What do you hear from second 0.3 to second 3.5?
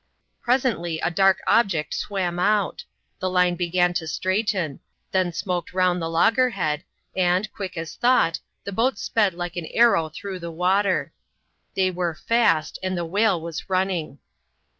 Presently, a dark object swam out; the